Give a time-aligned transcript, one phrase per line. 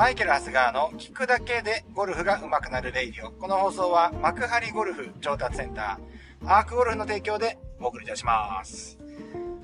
[0.00, 3.32] マイケル・ハスガーの聞くだけでゴルフが上手くなるレイディオ。
[3.32, 8.98] この放送は幕張ゴルフ調達センター、アークゴルフの提供でお送りいたします。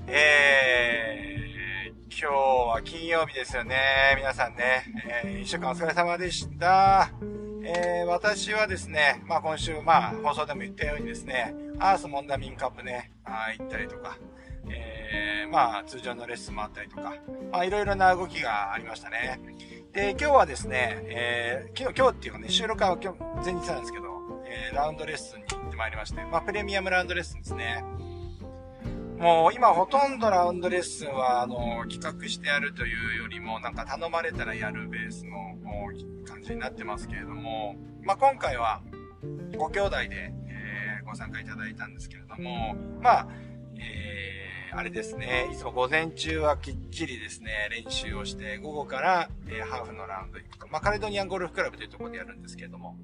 [0.05, 2.33] えー、今日
[2.69, 4.13] は金曜日ですよね。
[4.15, 4.83] 皆さんね、
[5.25, 7.09] えー、一週間お疲れ様でした。
[7.63, 14.19] えー、私はですね、まあ今週、まあ放送でも言ったようにですね、アースモンダミンカップね、あ行ったりとか、
[14.69, 17.15] えー、まあ通常のレッスンもあったりとか、
[17.51, 19.39] まあいろいろな動きがありましたね。
[19.97, 24.05] で、今日はですね、えー、昨日、今日っていうかね、収録は今日、前日なんですけど、
[24.45, 27.83] えー、ラウンドレッスンに行ってまいりまして、まあプレミアムラウンドレッスンですね。
[29.17, 35.55] もう今ほとんどラウンドレッスンは、あの、企画してやるというよりも、なんか頼まれたらやるベースの
[36.27, 38.83] 感じになってますけれども、まあ今回は、
[39.57, 43.27] ご兄弟で、えー、ご参加いただいたんですけれども、まあ、
[43.79, 44.36] えー、
[44.73, 50.67] あれですね、いつも午前中はきっちりですね、練習をして、午後から、えー、ハーフのラウンド行くと。
[50.67, 52.97] まあカレドニアンゴルフクラブというところでやるんですけれども、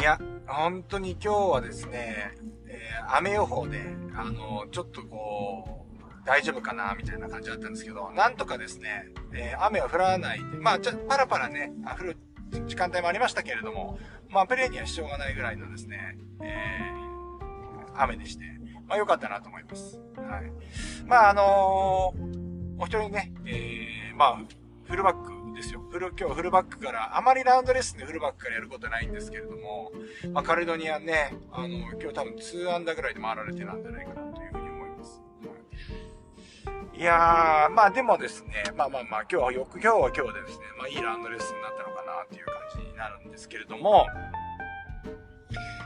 [0.00, 2.34] いや、本当に今日はですね、
[2.66, 3.80] えー、雨予報で、
[4.14, 12.16] あの、ちょっとこう、大丈夫かなみたいな感じだったんですけど、なんとかですね、え、雨は降らないで、まあ、ちょ、パラパラね、降る
[12.66, 18.57] 時間帯もありましたけれども、まあ、プレーには支障がないぐらいのですね、えー、雨でして、
[18.88, 20.00] まあ、良かったなと思います。
[20.16, 21.06] はい。
[21.06, 24.38] まあ、あのー、お一人ね、えー、まあ、
[24.84, 25.80] フルバックですよ。
[25.90, 29.92] フル、今日フルバックから、あまりラウンドレッスンでフルバックからやることないんですけれども、
[30.32, 35.22] まあ、カレドニアね、あの、今日多分2アンダーぐらいで回られてなんじゃないかなというふうに思います。
[36.94, 44.06] いやー、まあでもですね、まあまあまあ、今日はよく、今日は今日でですね、まあいいラウンドレッスンになったのかなっていう感じになるんですけれども、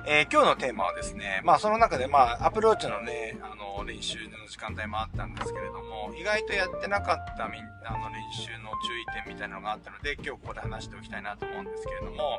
[0.05, 12.39] えー、今日のテーマはですね、まあその中でまあアプローチのね、あの練習の時間帯もあったんですけれども、意外とやってなかったみんなの練習の注意点みたいなのがあったので、今日ここで話しておきたいなと思うんですけれども、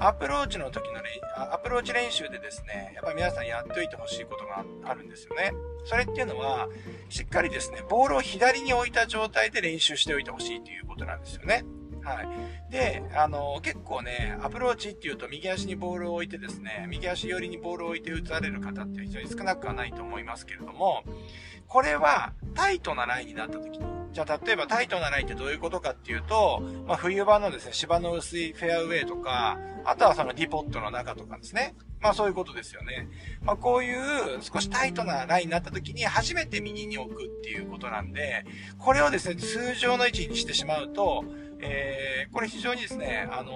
[0.00, 1.00] アプローチの時の
[1.50, 5.52] アプローチ練習でですね、やっぱり皆さんやっておいてほしいことがあるんですよね。
[5.86, 6.68] それっていうのは、
[7.08, 11.64] しっかりですね、ボールを左に置いた状態で練習しておいてほしいということなんですよね。
[12.08, 12.72] はい。
[12.72, 21.04] で、あの、結構ね、アプローチっていうと右足にボールを置いてですね、右足寄りにボールを置いて打たれる方って非常に少なくはないと思いますけれども、
[21.66, 31.74] これはタイトなラインになった時に、じゃあ例えばタイトなラインってどういうことかっていうと、まあ、冬場のですね、芝の薄いフェアウェイとか、あとはそのディポットの中とかですね。
[32.00, 33.08] まあそういうことですよね。
[33.42, 38.44] まあこういう少しタイトなラインになった時に初めて右に置くっていうことなんで、
[38.78, 41.24] これをですね、通常の位置にしてしまうと、
[41.60, 43.52] えー、これ非常にですね、あの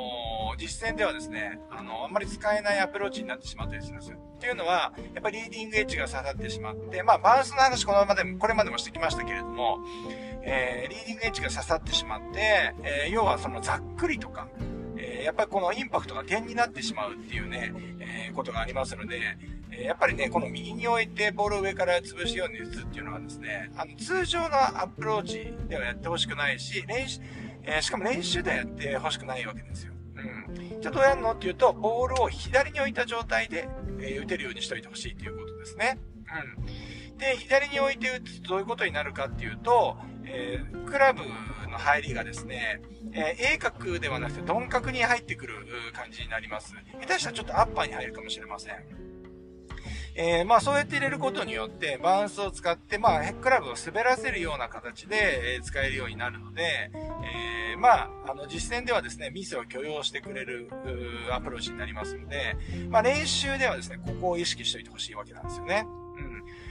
[0.55, 4.19] ー、実戦ではですね、あのー、あんまり使えないアプローチになってしまったりするんですよ。
[4.19, 9.79] っていうのは、やっぱりリーディングエッジが刺さってしまって、まあ、バウンスの話このままでも、これまでもしてきましたけれども、
[10.43, 14.49] えー、リーディングエッジが刺さってしまって、えー、要はそのざっくりとか、
[14.97, 19.21] えー、やっぱりこのインパクトが点になってしまうっていうね、えー、ことがありますので、
[19.71, 27.21] えやっぱりね、この右に置いてボールを上から潰すように打つっていうのはですね、あの、通常のアプローチではやってほしくないし、練習、
[27.65, 29.93] えー、しかも練習でやってほしくないわけですよ。
[30.17, 30.81] うん。
[30.81, 33.69] じゃあどうやるのっていうと、ボールを左に置いた状態で、
[34.01, 35.99] えー、打てるようにしといてほしいということですね。
[36.59, 37.19] うん。
[37.19, 41.23] で、左に置いて打つとどういうことになるかっていうと、えー、クラブ
[41.71, 42.81] の入りがですね、
[43.13, 45.55] えー、鋭角ではなくて鈍角に入ってくる
[45.93, 46.75] 感じになります。
[47.01, 49.12] 下手したらちょっとアッパーに入るかもしれません。
[50.15, 60.69] えー、まあそうやって入れることによって、バウンスを使って、まあヘックラブを滑らせるような形で、え、使えるようになるので、えー、まあ、あの実践ではですね、ミスを許容してくれる、
[61.33, 62.57] アプローチになりますので、
[62.91, 65.87] まあ練習ではですね、ここを意識しておいてほしいわけなんですよね。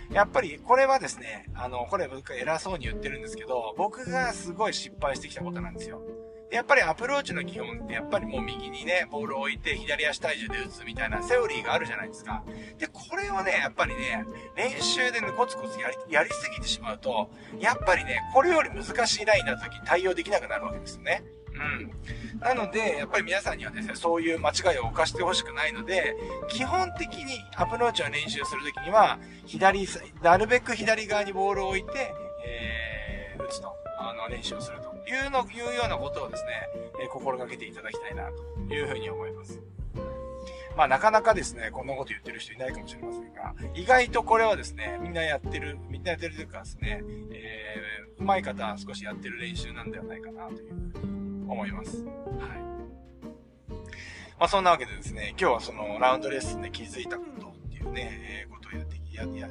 [0.09, 0.15] うん。
[0.15, 6.01] やっぱり、これはですね、あの、これ僕偉そうに言ってるんですけど、僕がすごい失敗してきたことなんですよ。
[6.51, 12.43] やっぱりアプローチの基本って、やっぱりもう右にね、ボールを置いて左足体重で打つみたいなセオリーがあるじゃないですか。
[12.77, 14.25] で、これをね、やっぱりね、
[14.55, 21.23] 練習でね、コツコツやり、やりすぎてしまうと、やっぱりね、これより難しいラインになった時対応できなくなるわけですよね。
[21.53, 22.39] うん。
[22.39, 26.15] なので、やっぱり皆さんにはですね、そういう間違いを犯してほしくないので、
[26.49, 29.87] 基本的にアプローチを練習するときには、左、
[30.21, 32.13] なるべく左側にボールを置いて、
[32.45, 32.80] えー、
[33.51, 34.89] 打つと、あの、練習をすると。
[35.07, 36.51] いうの、いうようなことをですね、
[37.01, 38.29] えー、心がけていただきたいな、
[38.67, 39.61] というふうに思います。
[40.77, 51.97] まあなかなかですね、こんなこと言ってる人いないかもしれませんが、意外とこれはですね、みんなやってる、みんなやってるというかですね、えー、上手い方は少しやってる練習なんではないかなというふうに思います。
[51.97, 52.07] はい。
[54.39, 59.50] まあそんなわけでですね、今日はそのラウンドレッスンで気づいたことっていうね、えー、ことをやってや、や、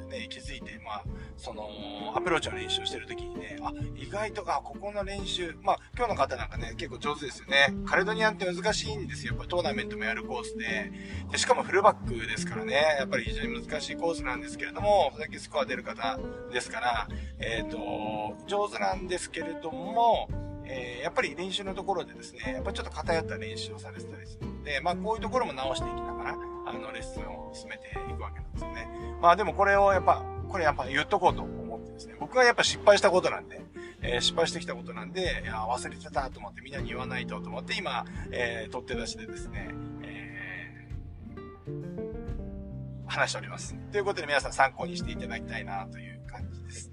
[1.41, 1.67] その、
[2.15, 7.73] アプローチの練習をしてるときにね、あ、意外と、あ、ここの練習、まあ、今日の方なんかね、結構上手ですよね。
[7.85, 9.33] カレドニアンって難しいんですよ。
[9.33, 10.91] やっぱトーナメントもやるコースで。
[11.31, 16.19] で、しかもフルバックですからね、やっぱり非常に難しいコースなんですけれども、さっきスコア出る方
[16.53, 17.07] ですから、
[17.39, 20.29] えっ、ー、と、上手なんですけれども、
[20.65, 28.87] えー、やっぱり練習のところでですね、やっぱちょっと偏った練習をされてたりするので、まあこういうところも直していきながら、あの、レッスンを進めていくわけなんですよね。
[29.21, 33.61] まあでもこれをやっぱ、これやっぱ言っとこうと思ってですね、僕はやっぱ失敗したことなんで、
[34.01, 39.69] えー、失敗してきたことなんで、いや、忘れてたと思ってみんなに言わないとと思って今、えー、取って出しでですね、
[40.03, 43.75] えー、話しております。
[43.91, 46.91] ということで皆さん参考にしていただきたいなという感じです。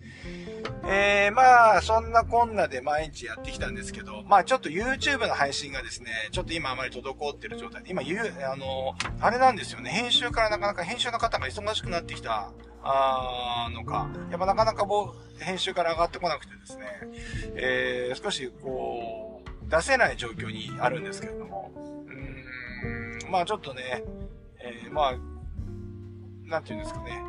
[0.86, 12.52] えー、まあ、そんなこんなで毎日やってきたんですけど、まあちょっと YouTube の配信がですね、ちょっと今あまり滞ってる状態で、今言う、あの、あれなんですよね、編集からなかなか編集の方が忙しくなってきた、
[12.82, 16.84] あのか、やっぱなかなかもう編集から上がってこなくてですね、
[17.54, 24.02] えー、少しこう、出せない状況にあるんですけれども、うーん、まあちょっとね、
[24.60, 25.14] えー、まあ、
[26.48, 27.22] なんていうんですかね。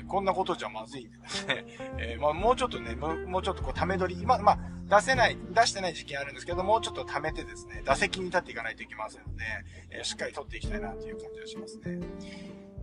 [0.00, 1.64] え、こんなことじゃまずいんでですね、
[1.98, 4.58] えー、まあ、もうちょっとね、もうちょっとこう、ため取り、まあ、まあ、
[4.98, 9.44] 出せない、出してない時期あるんですけど、もうちょっと貯めてですね、打席に立っていかないといけませんので、
[9.90, 12.00] えー、しっかり取っていきたいなという感じがしますね。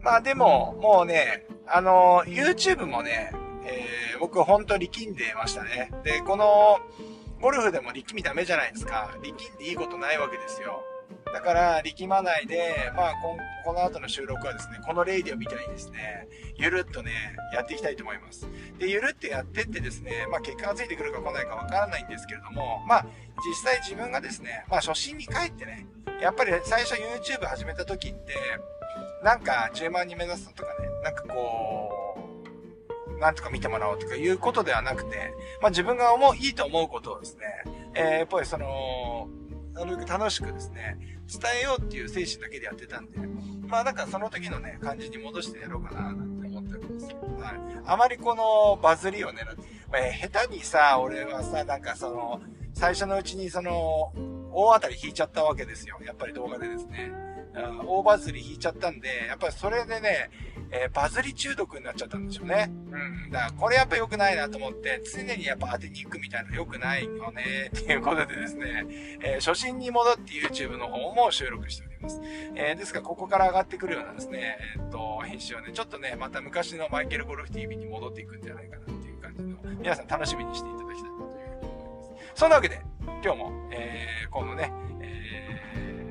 [0.01, 3.31] まあでも、もうね、あの、YouTube もね、
[3.65, 5.91] えー、僕ほんと力んでましたね。
[6.03, 6.79] で、この、
[7.41, 9.11] ゴルフでも力みダメじゃないですか。
[9.21, 10.83] 力んでいいことないわけですよ。
[11.33, 17.11] だから、力まないで、まあ、ここの後の収録はですね、このレイディを見たいにですね、ゆるっとね、
[17.53, 18.47] やっていきたいと思います。
[18.79, 23.05] で、ゆるってやってってですね、まあ、結果がついてくるか来ないかわからないんですけれども、まあ、
[23.45, 25.85] 実際自分がですね、まあ、初心に帰ってね、
[26.21, 28.33] やっぱり最初 YouTube 始めた時って、
[29.23, 32.17] なんか10万人目指すのとかね、なんかこ
[33.15, 37.45] う、なんとか見てもらおうとかいうことではなくて、まあ自分が思う、いいと思うことをですね、
[37.95, 39.27] えー、やっぱりその、
[39.73, 40.97] なるべく楽しくですね、
[41.27, 43.19] 伝えようっていう精神だけでやってたんで、
[43.67, 47.53] まあなんかその時のね、感じに戻してやろうかななんて思ってるんですけど、はい。
[47.85, 49.61] あまりこのバズりを狙って、
[49.91, 52.41] まあ、下手にさ、俺はさ、なんかその、
[52.73, 54.13] 最初のうちにその、
[54.59, 55.99] 大当たり引いちゃったわけですよ。
[56.03, 57.11] やっぱり動画でですね。
[57.85, 60.31] 大バズり引いちゃったんで、やっぱりそれでね、
[60.71, 62.71] えー、バズり中毒になっちゃったんでしょうね。
[62.91, 63.31] うん。
[63.31, 68.85] だからこれやっぱ良くないなと思って、常にやっぱ当てに行くみたいな良くないよね、っていうことでですね、
[69.21, 72.19] えー、初心に戻って YouTube の方も収録しております。
[72.55, 82.31] えー、ですからここから上がってくるようなですね、えっと、編集をね、ちょっとね、また昔のマイケルゴルフ TV に戻っていくんじゃないかなっていう感じの、皆さん楽しみにしていただきたいなというふうに思います。
[82.35, 82.81] そんなわけで、
[83.23, 84.71] 今日も、えー、このね、
[85.01, 86.05] え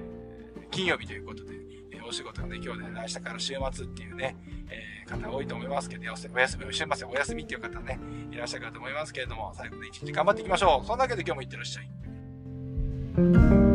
[0.59, 1.57] ー、金曜日ということで
[1.93, 4.37] え、お仕事がね、今日で、ね、明日から週末っていうね、
[4.69, 6.29] えー、方多いと思いますけど、お休
[6.59, 7.99] み、週末お休みっていう方ね、
[8.31, 10.87] いらっしゃるかと思いますけれども、最後の一日頑張っていきましょう。
[10.87, 11.83] そんなわけで今日もいってらっしゃ
[13.63, 13.66] い。